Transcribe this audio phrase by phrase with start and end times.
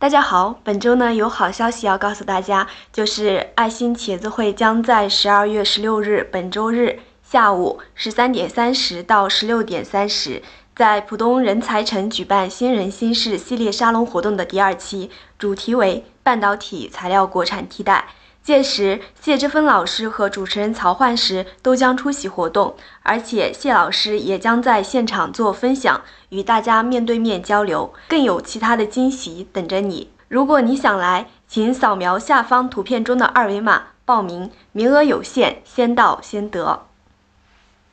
[0.00, 10.42] 大家好，本周呢有好消息要告诉大家，就是爱心茄子会将在十二月十六日本周日下午十三点三十到十六点三十，
[10.74, 18.06] 在浦东人才城举办新人新事系列沙龙活动的第二期，主题为半导体材料国产替代。
[18.42, 26.00] 届时，谢之芬老师和主持人曹焕石都将出席活动，而且谢老师也将在现场做分享，
[26.30, 30.10] 与大家面对面交流，更有其他的惊喜等着你。
[30.28, 36.86] 如果你想来，请扫描下方图片中的二维码报名，名额有限，先到先得。